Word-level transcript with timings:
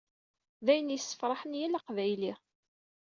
Dayen 0.65 0.93
yesfrahen 0.95 1.57
yal 1.59 1.77
aqbayli. 1.79 2.33